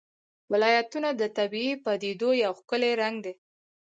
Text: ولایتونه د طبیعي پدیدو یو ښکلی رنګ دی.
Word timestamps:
ولایتونه 0.51 1.09
د 1.15 1.21
طبیعي 1.37 1.73
پدیدو 1.85 2.29
یو 2.43 2.51
ښکلی 2.59 2.91
رنګ 3.01 3.15
دی. 3.25 3.33